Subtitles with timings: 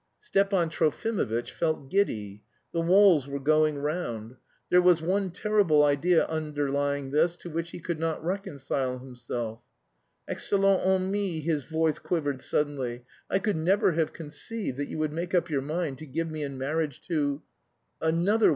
[0.19, 2.41] Stepan Trofimovitch felt giddy.
[2.73, 4.35] The walls were going round.
[4.71, 9.59] There was one terrible idea underlying this to which he could not reconcile himself.
[10.27, 13.05] "Excellente amie," his voice quivered suddenly.
[13.29, 16.41] "I could never have conceived that you would make up your mind to give me
[16.41, 17.43] in marriage to
[18.01, 18.49] another...